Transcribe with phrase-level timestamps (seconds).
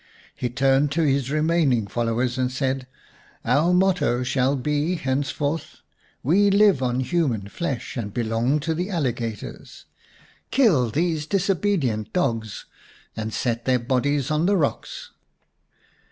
[0.35, 2.87] He turned to his remaining followers and said:"
[3.55, 8.89] Our motto shall be henceforth, * We live on human flesh and belong to the
[8.89, 9.85] alligators/
[10.49, 12.65] Kill these disobedient dogs,
[13.15, 15.11] and set their bodies on the rocks."